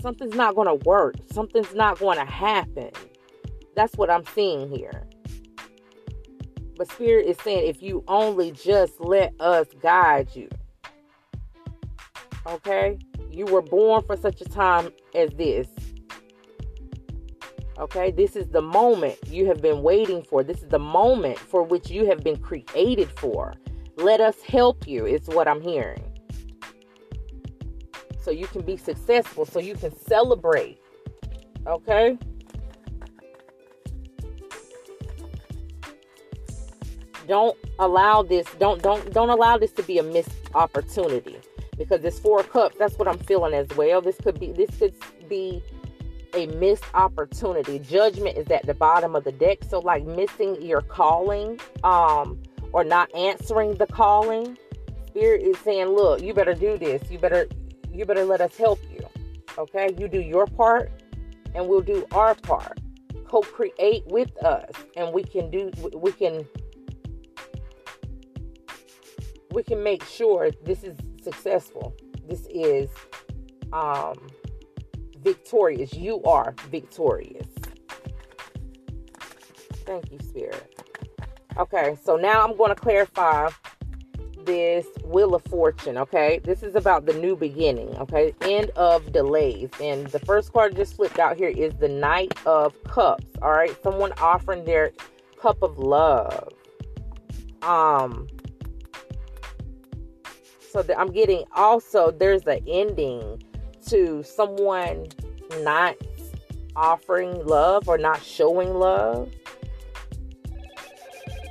something's 0.00 0.34
not 0.34 0.54
going 0.54 0.66
to 0.66 0.86
work. 0.86 1.14
Something's 1.32 1.74
not 1.74 1.98
going 1.98 2.18
to 2.18 2.24
happen. 2.24 2.90
That's 3.74 3.94
what 3.94 4.10
I'm 4.10 4.24
seeing 4.34 4.68
here. 4.68 5.06
But 6.76 6.90
Spirit 6.90 7.26
is 7.26 7.36
saying, 7.42 7.68
if 7.68 7.82
you 7.82 8.02
only 8.08 8.50
just 8.50 9.00
let 9.00 9.32
us 9.40 9.68
guide 9.80 10.28
you. 10.34 10.48
Okay? 12.46 12.98
You 13.30 13.46
were 13.46 13.62
born 13.62 14.02
for 14.04 14.16
such 14.16 14.40
a 14.40 14.44
time 14.44 14.90
as 15.14 15.30
this. 15.30 15.68
Okay? 17.78 18.10
This 18.10 18.36
is 18.36 18.48
the 18.48 18.62
moment 18.62 19.18
you 19.28 19.46
have 19.46 19.62
been 19.62 19.82
waiting 19.82 20.22
for. 20.22 20.42
This 20.42 20.62
is 20.62 20.68
the 20.68 20.78
moment 20.78 21.38
for 21.38 21.62
which 21.62 21.90
you 21.90 22.06
have 22.06 22.22
been 22.22 22.36
created 22.36 23.10
for. 23.10 23.54
Let 23.96 24.20
us 24.20 24.40
help 24.42 24.86
you, 24.86 25.06
is 25.06 25.26
what 25.26 25.48
I'm 25.48 25.60
hearing. 25.60 26.02
so 28.22 28.30
you 28.30 28.46
can 28.46 28.62
be 28.62 28.76
successful, 28.76 29.44
so 29.44 29.58
you 29.58 29.74
can 29.74 29.94
celebrate. 29.96 30.78
Okay? 31.66 32.16
Don't 37.26 37.56
allow 37.78 38.22
this 38.22 38.46
don't 38.58 38.82
don't 38.82 39.12
don't 39.12 39.30
allow 39.30 39.56
this 39.56 39.72
to 39.72 39.82
be 39.84 39.98
a 39.98 40.02
missed 40.02 40.30
opportunity 40.54 41.36
because 41.78 42.00
this 42.00 42.18
four 42.18 42.42
cups 42.42 42.76
that's 42.78 42.98
what 42.98 43.08
i'm 43.08 43.18
feeling 43.18 43.54
as 43.54 43.66
well 43.76 44.00
this 44.00 44.16
could 44.18 44.38
be 44.38 44.52
this 44.52 44.70
could 44.78 44.94
be 45.28 45.62
a 46.34 46.46
missed 46.46 46.84
opportunity. 46.94 47.78
Judgment 47.78 48.36
is 48.36 48.48
at 48.50 48.66
the 48.66 48.74
bottom 48.74 49.14
of 49.14 49.24
the 49.24 49.32
deck. 49.32 49.58
So 49.68 49.80
like 49.80 50.04
missing 50.04 50.60
your 50.62 50.82
calling 50.82 51.60
um 51.84 52.40
or 52.72 52.84
not 52.84 53.14
answering 53.14 53.74
the 53.74 53.86
calling 53.86 54.56
spirit 55.06 55.42
is 55.42 55.58
saying 55.58 55.88
look 55.88 56.22
you 56.22 56.34
better 56.34 56.54
do 56.54 56.78
this. 56.78 57.02
You 57.10 57.18
better 57.18 57.46
you 57.92 58.04
better 58.04 58.24
let 58.24 58.40
us 58.40 58.56
help 58.56 58.80
you 58.90 59.02
okay? 59.58 59.94
You 59.98 60.08
do 60.08 60.20
your 60.20 60.46
part 60.46 60.90
and 61.54 61.68
we'll 61.68 61.80
do 61.82 62.06
our 62.12 62.34
part. 62.34 62.78
Co-create 63.26 64.04
with 64.06 64.36
us 64.44 64.72
and 64.96 65.12
we 65.12 65.22
can 65.22 65.50
do 65.50 65.70
we 65.94 66.12
can 66.12 66.46
we 69.52 69.62
can 69.62 69.82
make 69.82 70.04
sure 70.04 70.50
this 70.64 70.82
is 70.82 70.96
successful. 71.22 71.94
This 72.28 72.46
is 72.50 72.88
um, 73.72 74.14
victorious. 75.22 75.94
You 75.94 76.22
are 76.24 76.54
victorious. 76.70 77.46
Thank 79.84 80.12
you, 80.12 80.18
Spirit. 80.20 80.80
Okay, 81.58 81.96
so 82.02 82.16
now 82.16 82.42
I'm 82.42 82.56
going 82.56 82.70
to 82.70 82.74
clarify 82.74 83.50
this 84.44 84.86
Wheel 85.04 85.34
of 85.34 85.42
Fortune. 85.44 85.98
Okay, 85.98 86.40
this 86.44 86.62
is 86.62 86.74
about 86.74 87.06
the 87.06 87.12
new 87.14 87.36
beginning. 87.36 87.96
Okay, 87.98 88.34
end 88.42 88.70
of 88.70 89.12
delays. 89.12 89.70
And 89.80 90.06
the 90.08 90.18
first 90.20 90.52
card 90.52 90.76
just 90.76 90.96
flipped 90.96 91.18
out 91.18 91.36
here 91.36 91.50
is 91.50 91.74
the 91.74 91.88
Knight 91.88 92.34
of 92.46 92.74
Cups. 92.84 93.26
All 93.40 93.52
right, 93.52 93.76
someone 93.82 94.12
offering 94.18 94.64
their 94.64 94.92
cup 95.38 95.62
of 95.62 95.78
love. 95.78 96.48
Um, 97.62 98.26
so 100.72 100.82
that 100.82 100.98
I'm 100.98 101.12
getting 101.12 101.44
also 101.54 102.10
there's 102.10 102.46
an 102.46 102.64
ending 102.66 103.42
to 103.88 104.22
someone 104.22 105.06
not 105.60 105.96
offering 106.76 107.44
love 107.46 107.88
or 107.88 107.98
not 107.98 108.22
showing 108.22 108.74
love. 108.74 109.30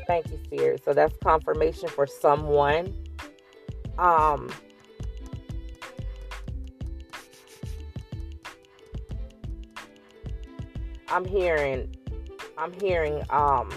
Thank 0.07 0.31
you, 0.31 0.39
Spirit. 0.45 0.83
So 0.83 0.93
that's 0.93 1.15
confirmation 1.23 1.89
for 1.89 2.07
someone. 2.07 2.93
Um 3.97 4.49
I'm 11.07 11.25
hearing 11.25 11.93
I'm 12.57 12.73
hearing 12.73 13.21
um 13.29 13.69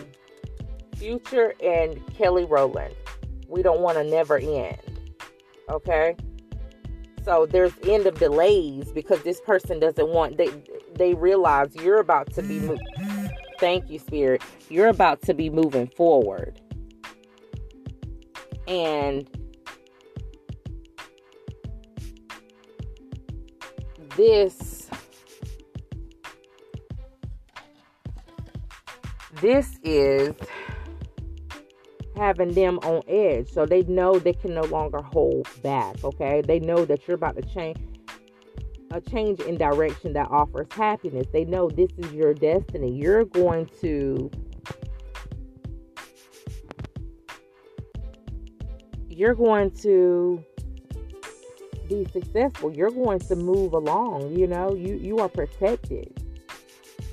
Future 0.96 1.54
and 1.62 2.00
Kelly 2.14 2.44
Rowland. 2.44 2.94
We 3.48 3.62
don't 3.62 3.80
want 3.80 3.98
to 3.98 4.04
never 4.04 4.38
end. 4.38 4.78
Okay. 5.68 6.16
So 7.24 7.46
there's 7.46 7.72
end 7.84 8.06
of 8.06 8.18
delays 8.18 8.92
because 8.92 9.22
this 9.22 9.40
person 9.40 9.80
doesn't 9.80 10.08
want 10.08 10.36
they 10.36 10.50
they 10.94 11.14
realize 11.14 11.74
you're 11.74 12.00
about 12.00 12.30
to 12.34 12.42
be 12.42 12.60
moved. 12.60 12.82
Thank 13.58 13.88
you, 13.88 13.98
Spirit. 13.98 14.42
You're 14.68 14.88
about 14.88 15.22
to 15.22 15.34
be 15.34 15.48
moving 15.48 15.86
forward. 15.86 16.60
And 18.68 19.28
this 24.16 24.90
this 29.40 29.78
is 29.82 30.34
having 32.16 32.52
them 32.52 32.78
on 32.80 33.02
edge. 33.08 33.50
So 33.50 33.66
they 33.66 33.82
know 33.82 34.18
they 34.18 34.32
can 34.32 34.54
no 34.54 34.62
longer 34.62 35.02
hold 35.02 35.48
back. 35.62 36.02
Okay. 36.04 36.42
They 36.46 36.60
know 36.60 36.84
that 36.84 37.06
you're 37.06 37.16
about 37.16 37.36
to 37.36 37.42
change 37.42 37.78
a 38.90 39.00
change 39.00 39.40
in 39.40 39.56
direction 39.56 40.12
that 40.12 40.30
offers 40.30 40.68
happiness. 40.70 41.26
They 41.32 41.44
know 41.44 41.68
this 41.68 41.90
is 41.98 42.12
your 42.12 42.32
destiny. 42.32 42.92
You're 42.92 43.24
going 43.24 43.68
to 43.80 44.30
you're 49.08 49.34
going 49.34 49.70
to 49.82 50.44
be 51.88 52.06
successful. 52.12 52.72
You're 52.72 52.90
going 52.90 53.18
to 53.20 53.36
move 53.36 53.72
along, 53.72 54.36
you 54.36 54.46
know. 54.46 54.74
You 54.74 54.94
you 54.94 55.18
are 55.18 55.28
protected. 55.28 56.20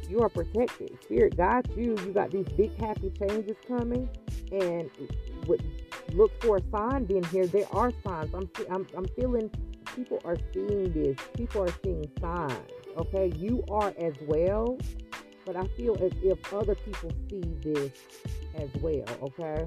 You 0.07 0.19
are 0.21 0.29
protected. 0.29 0.97
Spirit 1.03 1.35
got 1.35 1.65
you. 1.75 1.97
You 2.05 2.11
got 2.13 2.31
these 2.31 2.47
big 2.49 2.77
happy 2.79 3.11
changes 3.11 3.57
coming 3.67 4.09
and 4.51 4.89
would 5.47 5.63
look 6.13 6.31
for 6.43 6.57
a 6.57 6.61
sign 6.71 7.05
being 7.05 7.23
here. 7.25 7.47
There 7.47 7.67
are 7.71 7.91
signs. 8.03 8.33
I'm, 8.33 8.49
I'm, 8.69 8.87
I'm 8.95 9.07
feeling 9.15 9.49
people 9.95 10.21
are 10.25 10.37
seeing 10.53 10.91
this. 10.91 11.17
People 11.35 11.63
are 11.63 11.73
seeing 11.83 12.09
signs. 12.19 12.53
Okay, 12.97 13.31
you 13.37 13.63
are 13.69 13.93
as 13.97 14.13
well, 14.27 14.77
but 15.45 15.55
I 15.55 15.65
feel 15.77 15.95
as 16.03 16.11
if 16.21 16.53
other 16.53 16.75
people 16.75 17.11
see 17.29 17.41
this 17.61 17.91
as 18.55 18.69
well. 18.81 19.05
Okay, 19.21 19.65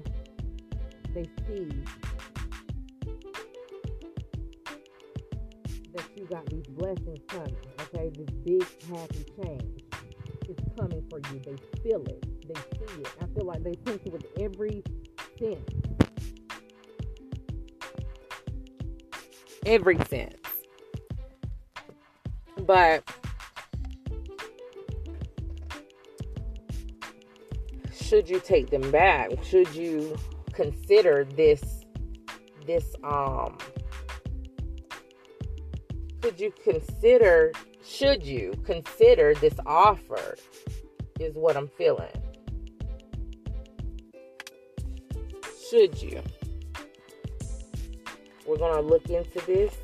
they 1.14 1.25
see 1.47 1.68
that 5.94 6.05
you 6.16 6.27
got 6.27 6.44
these 6.51 6.66
blessings 6.66 7.20
coming. 7.29 7.57
Okay, 7.81 8.11
this 8.14 8.31
big 8.44 8.66
happy 8.90 9.25
change 9.42 9.85
is 10.49 10.57
coming 10.79 11.03
for 11.09 11.20
you. 11.33 11.40
They 11.40 11.57
feel 11.83 12.05
it 12.05 12.34
they 12.48 12.54
see 12.54 13.00
it. 13.00 13.09
I 13.20 13.26
feel 13.35 13.44
like 13.44 13.62
they 13.62 13.74
sense 13.87 14.02
it 14.04 14.12
with 14.12 14.26
every 14.40 14.83
sense. 15.38 15.70
Every 19.66 19.98
sense. 20.07 20.37
But 22.66 23.09
should 27.92 28.28
you 28.28 28.40
take 28.40 28.70
them 28.70 28.90
back? 28.90 29.42
Should 29.42 29.74
you 29.74 30.16
consider 30.52 31.24
this 31.24 31.85
this 32.66 32.94
um 33.02 33.59
could 36.22 36.40
you 36.40 36.52
consider 36.62 37.52
should 37.83 38.24
you 38.24 38.54
consider 38.64 39.35
this 39.35 39.54
offer 39.66 40.37
is 41.20 41.37
what 41.37 41.57
I'm 41.57 41.68
feeling. 41.68 42.23
Should 45.74 46.00
you? 46.00 46.22
We're 48.46 48.58
going 48.58 48.74
to 48.74 48.80
look 48.80 49.10
into 49.10 49.44
this. 49.44 49.74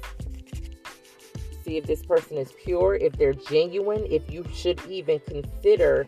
See 1.64 1.78
if 1.78 1.84
this 1.84 2.04
person 2.04 2.38
is 2.38 2.52
pure, 2.52 2.94
if 2.94 3.14
they're 3.14 3.32
genuine, 3.32 4.06
if 4.08 4.30
you 4.30 4.44
should 4.54 4.80
even 4.86 5.18
consider 5.20 6.06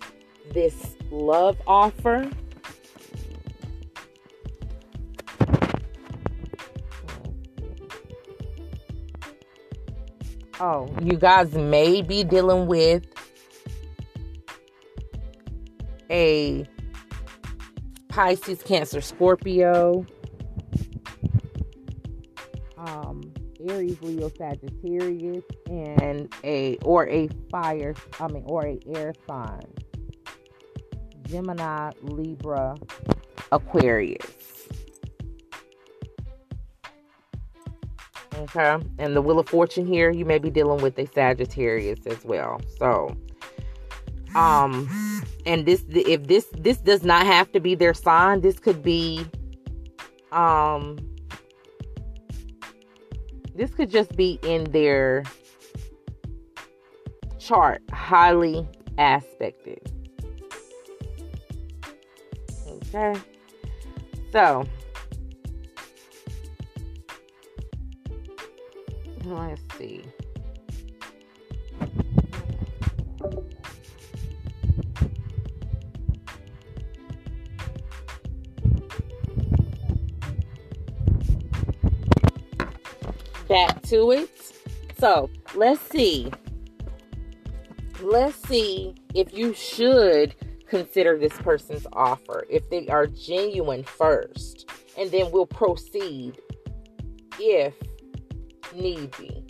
this 0.52 0.94
love 1.10 1.60
offer. 1.66 2.30
Oh, 10.60 10.94
you 11.02 11.16
guys 11.16 11.54
may 11.54 12.02
be 12.02 12.22
dealing 12.22 12.68
with 12.68 13.04
a 16.08 16.68
Pisces, 18.12 18.62
Cancer, 18.62 19.01
Scorpio, 19.01 20.05
um, 22.77 23.22
Aries, 23.66 24.03
Leo, 24.03 24.31
Sagittarius, 24.37 25.44
and 25.70 26.31
a 26.44 26.77
or 26.85 27.09
a 27.09 27.31
fire, 27.51 27.94
I 28.20 28.29
mean, 28.29 28.42
or 28.44 28.66
a 28.66 28.79
air 28.94 29.14
sign, 29.27 29.62
Gemini, 31.22 31.92
Libra, 32.03 32.77
Aquarius. 33.51 34.68
Okay, 38.35 38.77
and 38.98 39.16
the 39.16 39.22
Wheel 39.22 39.38
of 39.38 39.48
Fortune 39.48 39.87
here, 39.87 40.11
you 40.11 40.27
may 40.27 40.38
be 40.38 40.51
dealing 40.51 40.83
with 40.83 40.98
a 40.98 41.07
Sagittarius 41.07 42.07
as 42.07 42.22
well. 42.27 42.61
So, 42.79 43.16
um 44.34 44.88
and 45.46 45.66
this 45.66 45.84
if 45.88 46.26
this 46.26 46.46
this 46.58 46.78
does 46.78 47.02
not 47.02 47.26
have 47.26 47.50
to 47.52 47.60
be 47.60 47.74
their 47.74 47.94
sign 47.94 48.40
this 48.40 48.58
could 48.58 48.82
be 48.82 49.24
um 50.30 50.98
this 53.54 53.72
could 53.74 53.90
just 53.90 54.16
be 54.16 54.38
in 54.42 54.64
their 54.72 55.24
chart 57.38 57.82
highly 57.92 58.66
aspected 58.98 59.80
okay 62.68 63.14
so 64.32 64.66
let's 69.24 69.60
see. 69.78 70.02
Back 83.52 83.82
to 83.82 84.12
it. 84.12 84.30
So 84.98 85.28
let's 85.54 85.78
see. 85.90 86.32
Let's 88.00 88.36
see 88.48 88.94
if 89.14 89.34
you 89.34 89.52
should 89.52 90.34
consider 90.66 91.18
this 91.18 91.34
person's 91.34 91.86
offer, 91.92 92.46
if 92.48 92.70
they 92.70 92.88
are 92.88 93.06
genuine 93.06 93.84
first, 93.84 94.70
and 94.96 95.10
then 95.10 95.30
we'll 95.30 95.44
proceed 95.44 96.40
if 97.38 97.74
need 98.74 99.14
be. 99.18 99.44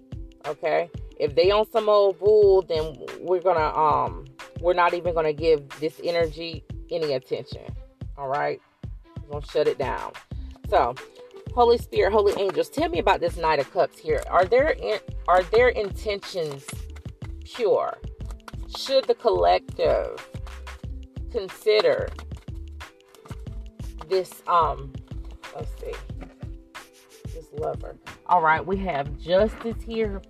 Okay? 0.48 0.90
If 1.20 1.36
they 1.36 1.52
on 1.52 1.70
some 1.70 1.88
old 1.88 2.18
bull, 2.18 2.62
then 2.62 2.96
we're 3.20 3.40
gonna 3.40 3.72
um 3.78 4.24
we're 4.60 4.74
not 4.74 4.94
even 4.94 5.14
gonna 5.14 5.32
give 5.32 5.68
this 5.78 6.00
energy 6.02 6.64
any 6.90 7.12
attention. 7.12 7.72
All 8.18 8.26
right? 8.26 8.60
We're 9.22 9.34
gonna 9.34 9.46
shut 9.46 9.68
it 9.68 9.78
down. 9.78 10.12
So 10.68 10.96
Holy 11.54 11.76
Spirit, 11.76 12.12
Holy 12.12 12.32
Angels, 12.40 12.70
tell 12.70 12.88
me 12.88 12.98
about 12.98 13.20
this 13.20 13.36
Knight 13.36 13.58
of 13.58 13.70
Cups 13.70 13.98
here. 13.98 14.22
Are 14.30 14.46
there 14.46 14.74
are 15.28 15.42
their 15.44 15.68
intentions 15.68 16.64
pure? 17.44 17.98
Should 18.76 19.04
the 19.04 19.14
collective 19.14 20.26
consider 21.30 22.08
this 24.08 24.42
um 24.46 24.92
let's 25.56 25.70
see 25.80 25.92
this 27.32 27.46
lover 27.54 27.96
all 28.26 28.42
right 28.42 28.66
we 28.66 28.76
have 28.76 29.18
justice 29.18 29.82
here 29.82 30.20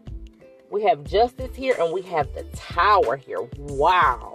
we 0.70 0.84
have 0.84 1.02
justice 1.02 1.54
here 1.56 1.74
and 1.80 1.92
we 1.92 2.00
have 2.00 2.32
the 2.34 2.44
tower 2.54 3.16
here 3.16 3.48
wow 3.56 4.32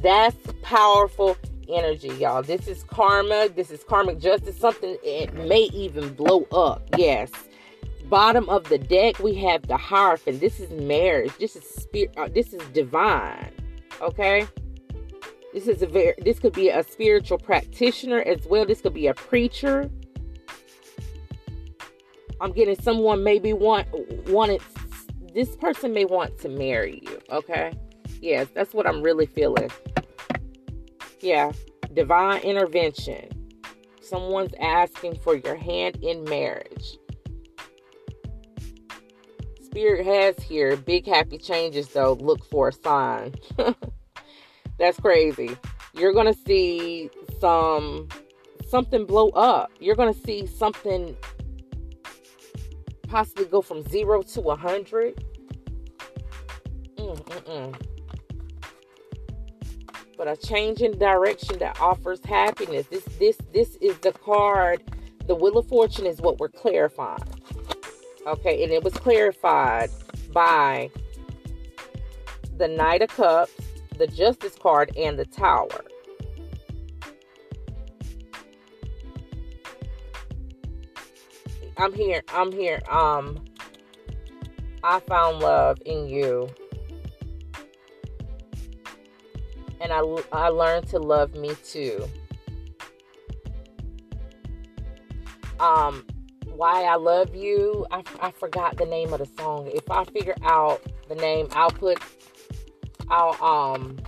that's 0.00 0.36
powerful 0.62 1.36
energy 1.68 2.08
y'all 2.18 2.42
this 2.42 2.68
is 2.68 2.84
karma 2.84 3.48
this 3.54 3.70
is 3.70 3.82
karmic 3.84 4.18
justice 4.18 4.58
something 4.58 4.96
it 5.02 5.32
may 5.34 5.62
even 5.72 6.12
blow 6.14 6.46
up 6.52 6.82
yes 6.96 7.30
bottom 8.08 8.48
of 8.48 8.68
the 8.68 8.78
deck 8.78 9.18
we 9.18 9.34
have 9.34 9.66
the 9.66 9.76
hierophant 9.76 10.40
this 10.40 10.60
is 10.60 10.70
marriage 10.70 11.32
this 11.38 11.56
is 11.56 11.64
spirit 11.64 12.12
uh, 12.16 12.28
this 12.28 12.52
is 12.52 12.62
divine 12.68 13.50
okay 14.00 14.46
this 15.54 15.68
is 15.68 15.82
a 15.82 15.86
very 15.86 16.14
this 16.18 16.40
could 16.40 16.52
be 16.52 16.68
a 16.68 16.82
spiritual 16.82 17.38
practitioner 17.38 18.20
as 18.22 18.44
well. 18.44 18.66
This 18.66 18.80
could 18.80 18.92
be 18.92 19.06
a 19.06 19.14
preacher. 19.14 19.88
I'm 22.40 22.50
getting 22.50 22.74
someone 22.82 23.22
maybe 23.22 23.52
want 23.52 23.86
wanted 24.28 24.60
this 25.32 25.54
person 25.54 25.94
may 25.94 26.06
want 26.06 26.38
to 26.40 26.48
marry 26.48 27.00
you, 27.04 27.20
okay? 27.30 27.72
Yes, 28.20 28.48
that's 28.52 28.74
what 28.74 28.86
I'm 28.86 29.00
really 29.00 29.26
feeling. 29.26 29.70
Yeah, 31.24 31.52
divine 31.94 32.42
intervention. 32.42 33.30
Someone's 34.02 34.52
asking 34.60 35.16
for 35.20 35.34
your 35.34 35.56
hand 35.56 35.96
in 36.02 36.22
marriage. 36.24 36.98
Spirit 39.62 40.04
has 40.04 40.36
here 40.44 40.76
big 40.76 41.06
happy 41.06 41.38
changes 41.38 41.88
though. 41.88 42.12
Look 42.12 42.44
for 42.44 42.68
a 42.68 42.72
sign. 42.72 43.32
That's 44.78 45.00
crazy. 45.00 45.56
You're 45.94 46.12
going 46.12 46.30
to 46.30 46.38
see 46.46 47.08
some 47.40 48.08
something 48.68 49.06
blow 49.06 49.30
up. 49.30 49.72
You're 49.80 49.96
going 49.96 50.12
to 50.12 50.20
see 50.26 50.46
something 50.46 51.16
possibly 53.08 53.46
go 53.46 53.62
from 53.62 53.82
0 53.84 54.24
to 54.24 54.40
a 54.40 54.42
100. 54.42 55.24
Mm-mm-mm. 56.98 57.93
But 60.16 60.28
a 60.28 60.36
change 60.36 60.80
in 60.80 60.98
direction 60.98 61.58
that 61.58 61.80
offers 61.80 62.20
happiness. 62.24 62.86
This 62.86 63.04
this 63.18 63.36
this 63.52 63.76
is 63.76 63.98
the 63.98 64.12
card. 64.12 64.82
The 65.26 65.34
Wheel 65.34 65.58
of 65.58 65.68
Fortune 65.68 66.06
is 66.06 66.20
what 66.20 66.38
we're 66.38 66.48
clarifying. 66.48 67.22
Okay, 68.26 68.62
and 68.62 68.72
it 68.72 68.82
was 68.82 68.92
clarified 68.94 69.90
by 70.32 70.90
the 72.56 72.68
Knight 72.68 73.02
of 73.02 73.08
Cups 73.08 73.52
the 73.98 74.06
Justice 74.06 74.56
card, 74.56 74.92
and 74.96 75.18
the 75.18 75.24
Tower. 75.24 75.84
I'm 81.76 81.92
here. 81.92 82.22
I'm 82.32 82.52
here. 82.52 82.80
Um, 82.90 83.44
I 84.82 85.00
found 85.00 85.40
love 85.40 85.78
in 85.84 86.06
you. 86.06 86.48
And 89.80 89.92
I, 89.92 90.00
I 90.32 90.48
learned 90.48 90.88
to 90.88 90.98
love 90.98 91.34
me 91.34 91.54
too. 91.64 92.06
Um, 95.60 96.04
why 96.46 96.84
I 96.84 96.96
love 96.96 97.34
you. 97.34 97.86
I, 97.90 98.02
I 98.20 98.30
forgot 98.30 98.76
the 98.76 98.86
name 98.86 99.12
of 99.12 99.18
the 99.18 99.42
song. 99.42 99.70
If 99.72 99.90
I 99.90 100.04
figure 100.04 100.36
out 100.42 100.82
the 101.08 101.14
name, 101.14 101.48
I'll 101.52 101.70
put 101.70 101.98
I'll 103.10 103.42
um 103.44 103.98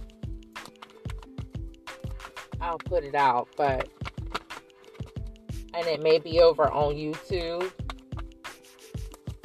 I'll 2.61 2.79
put 2.79 3.05
it 3.05 3.15
out, 3.15 3.49
but 3.57 3.89
and 5.75 5.87
it 5.87 6.03
may 6.03 6.19
be 6.19 6.41
over 6.41 6.71
on 6.71 6.95
YouTube 6.95 7.71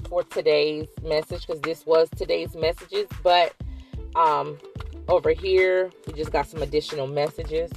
for 0.07 0.23
today's 0.23 0.87
message 1.03 1.45
because 1.45 1.61
this 1.61 1.85
was 1.85 2.09
today's 2.15 2.55
messages, 2.55 3.07
but 3.23 3.53
um 4.15 4.57
over 5.07 5.31
here 5.31 5.91
we 6.07 6.13
just 6.13 6.31
got 6.31 6.47
some 6.47 6.61
additional 6.61 7.07
messages. 7.07 7.71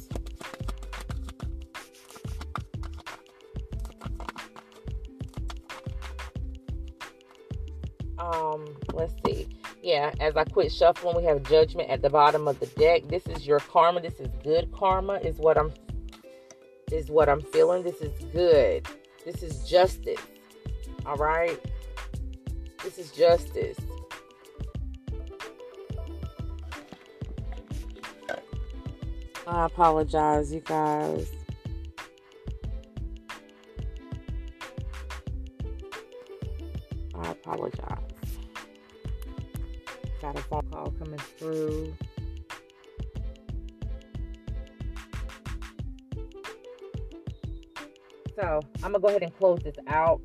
Um, 8.19 8.67
let's 8.93 9.15
see 9.27 9.49
yeah, 9.85 10.15
as 10.19 10.35
I 10.35 10.45
quit 10.45 10.73
shuffling, 10.73 11.15
we 11.15 11.25
have 11.25 11.43
judgment 11.43 11.91
at 11.91 12.01
the 12.01 12.09
bottom 12.09 12.49
of 12.49 12.59
the 12.59 12.67
deck. 12.69 13.03
This 13.07 13.27
is 13.27 13.47
your 13.47 13.61
karma. 13.61 14.01
This 14.01 14.19
is 14.19 14.29
good 14.43 14.73
karma, 14.73 15.17
is 15.17 15.37
what 15.37 15.59
I'm 15.59 15.73
is 16.91 17.11
what 17.11 17.29
I'm 17.29 17.43
feeling. 17.43 17.83
This 17.83 18.01
is 18.01 18.11
good. 18.33 18.89
This 19.27 19.43
is 19.43 19.69
justice. 19.69 20.23
All 21.05 21.17
right. 21.17 21.61
This 22.83 22.97
is 22.97 23.11
justice. 23.11 23.77
I 29.47 29.67
apologize, 29.67 30.53
you 30.53 30.61
guys. 30.61 31.31
I 37.15 37.31
apologize 37.31 38.15
got 40.25 40.39
a 40.39 40.43
phone 40.45 40.67
call 40.73 40.91
coming 40.93 41.19
through. 41.39 41.95
So 48.35 48.61
I'm 48.83 48.93
gonna 48.93 49.01
go 49.01 49.09
ahead 49.09 49.23
and 49.23 49.37
close 49.37 49.61
this 49.63 49.77
out 49.87 50.23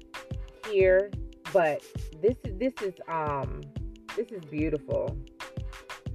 here. 0.72 1.12
But 1.52 1.84
this 2.22 2.38
is 2.46 2.58
this 2.58 2.74
is 2.82 2.94
um 3.10 3.62
this 4.16 4.32
is 4.32 4.44
beautiful. 4.46 5.18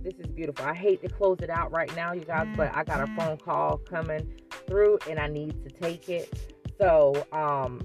This 0.05 0.15
is 0.19 0.27
beautiful. 0.27 0.67
I 0.67 0.75
hate 0.75 1.01
to 1.01 1.09
close 1.09 1.39
it 1.41 1.49
out 1.49 1.73
right 1.73 1.95
now, 1.97 2.13
you 2.13 2.21
guys, 2.21 2.47
but 2.59 2.77
I 2.77 2.85
got 2.85 3.01
a 3.01 3.07
phone 3.17 3.39
call 3.39 3.79
coming 3.79 4.35
through 4.67 4.99
and 5.09 5.19
I 5.19 5.29
need 5.29 5.65
to 5.67 5.71
take 5.71 6.11
it. 6.11 6.53
So 6.79 7.27
um 7.33 7.81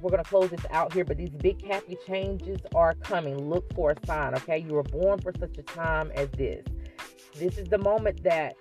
we're 0.00 0.10
going 0.10 0.22
to 0.22 0.28
close 0.28 0.48
this 0.50 0.64
out 0.70 0.92
here, 0.92 1.04
but 1.04 1.16
these 1.16 1.30
big 1.30 1.66
happy 1.66 1.96
changes 2.06 2.60
are 2.72 2.94
coming. 2.94 3.48
Look 3.48 3.74
for 3.74 3.90
a 3.90 4.06
sign, 4.06 4.32
okay? 4.36 4.58
You 4.58 4.74
were 4.74 4.84
born 4.84 5.20
for 5.20 5.32
such 5.40 5.58
a 5.58 5.62
time 5.62 6.12
as 6.14 6.28
this. 6.36 6.64
This 7.36 7.58
is 7.58 7.66
the 7.68 7.78
moment 7.78 8.22
that 8.22 8.54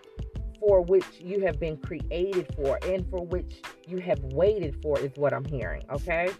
for 0.59 0.81
which 0.81 1.05
you 1.19 1.41
have 1.41 1.59
been 1.59 1.77
created 1.77 2.47
for 2.55 2.79
and 2.83 3.07
for 3.11 3.23
which 3.23 3.61
you 3.85 3.99
have 3.99 4.17
waited 4.33 4.81
for 4.81 4.99
is 4.99 5.11
what 5.15 5.31
I'm 5.31 5.45
hearing, 5.45 5.83
okay? 5.91 6.31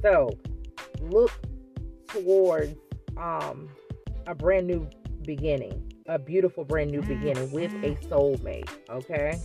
So, 0.00 0.30
look 1.02 1.32
towards 2.08 2.76
um 3.18 3.68
a 4.26 4.34
brand 4.34 4.66
new 4.66 4.88
beginning, 5.26 5.92
a 6.06 6.18
beautiful 6.18 6.64
brand 6.64 6.90
new 6.90 7.02
beginning 7.02 7.50
with 7.50 7.72
a 7.84 7.96
soulmate, 8.06 8.70
okay? 8.88 9.38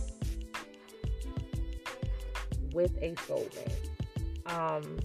With 2.72 2.96
a 3.02 3.14
soulmate. 3.26 3.90
Um, 4.46 4.98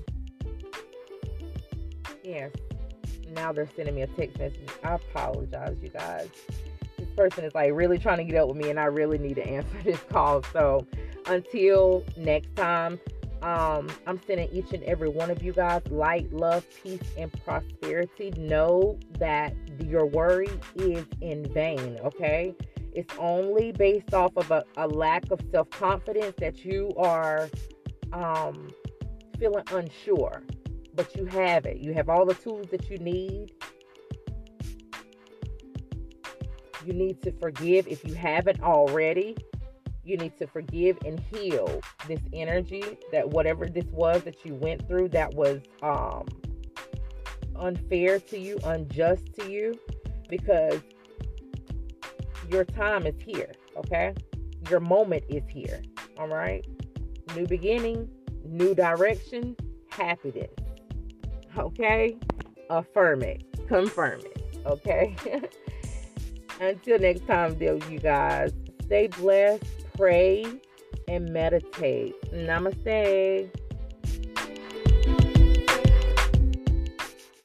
yes. 2.23 2.51
Now 3.33 3.51
they're 3.51 3.69
sending 3.75 3.95
me 3.95 4.03
a 4.03 4.07
text 4.07 4.39
message. 4.39 4.69
I 4.83 4.95
apologize, 4.95 5.77
you 5.81 5.89
guys. 5.89 6.29
This 6.97 7.09
person 7.15 7.43
is 7.43 7.53
like 7.53 7.71
really 7.73 7.97
trying 7.97 8.17
to 8.17 8.23
get 8.23 8.35
up 8.35 8.47
with 8.47 8.57
me, 8.57 8.69
and 8.69 8.79
I 8.79 8.85
really 8.85 9.17
need 9.17 9.35
to 9.35 9.45
answer 9.45 9.77
this 9.83 9.99
call. 10.09 10.43
So 10.53 10.85
until 11.25 12.03
next 12.15 12.55
time, 12.55 12.99
Um, 13.41 13.89
I'm 14.07 14.19
sending 14.25 14.49
each 14.51 14.73
and 14.73 14.83
every 14.83 15.09
one 15.09 15.29
of 15.29 15.43
you 15.43 15.53
guys 15.53 15.81
light, 15.89 16.31
love, 16.33 16.65
peace, 16.83 17.01
and 17.17 17.31
prosperity. 17.43 18.31
Know 18.37 18.97
that 19.19 19.53
your 19.83 20.05
worry 20.05 20.49
is 20.75 21.05
in 21.21 21.45
vain, 21.53 21.99
okay? 22.03 22.55
It's 22.93 23.13
only 23.19 23.71
based 23.73 24.13
off 24.13 24.35
of 24.37 24.49
a, 24.49 24.63
a 24.77 24.87
lack 24.87 25.29
of 25.29 25.39
self 25.51 25.69
confidence 25.69 26.33
that 26.39 26.65
you 26.65 26.91
are 26.97 27.47
um, 28.11 28.69
feeling 29.39 29.63
unsure, 29.71 30.41
but 30.95 31.15
you 31.15 31.25
have 31.25 31.65
it. 31.67 31.77
You 31.77 31.93
have 31.93 32.09
all 32.09 32.25
the 32.25 32.33
tools 32.33 32.67
that 32.71 32.89
you 32.89 32.97
need. 32.97 33.53
You 36.85 36.93
need 36.93 37.21
to 37.21 37.31
forgive 37.33 37.87
if 37.87 38.03
you 38.03 38.15
haven't 38.15 38.61
already 38.61 39.35
you 40.07 40.17
need 40.17 40.37
to 40.39 40.47
forgive 40.47 40.97
and 41.05 41.19
heal 41.31 41.81
this 42.07 42.21
energy 42.33 42.83
that 43.11 43.27
whatever 43.27 43.67
this 43.67 43.85
was 43.91 44.23
that 44.23 44.45
you 44.45 44.55
went 44.55 44.87
through 44.87 45.09
that 45.09 45.33
was 45.33 45.61
um 45.81 46.25
unfair 47.59 48.19
to 48.19 48.37
you, 48.37 48.57
unjust 48.63 49.33
to 49.35 49.51
you 49.51 49.73
because 50.29 50.79
your 52.49 52.63
time 52.63 53.05
is 53.05 53.15
here, 53.25 53.51
okay? 53.75 54.13
Your 54.69 54.79
moment 54.79 55.23
is 55.29 55.43
here. 55.49 55.81
All 56.17 56.27
right? 56.27 56.65
New 57.35 57.45
beginning, 57.45 58.09
new 58.45 58.73
direction, 58.73 59.55
happiness. 59.89 60.51
Okay? 61.57 62.17
Affirm 62.69 63.23
it. 63.23 63.43
Confirm 63.67 64.21
it. 64.21 64.61
Okay? 64.65 65.15
Until 66.61 66.99
next 66.99 67.27
time, 67.27 67.57
though, 67.59 67.79
you 67.89 67.99
guys, 67.99 68.53
stay 68.85 69.07
blessed 69.07 69.63
pray 69.97 70.45
and 71.07 71.33
meditate. 71.33 72.15
Namaste. 72.31 73.49